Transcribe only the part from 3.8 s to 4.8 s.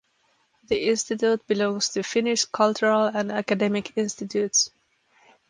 Institutes.